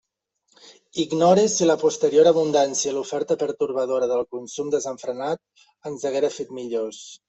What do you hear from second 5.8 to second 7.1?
ens haguera fet millors.